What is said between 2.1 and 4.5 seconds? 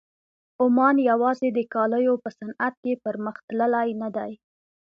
په صنعت کې پرمخ تللی نه دی.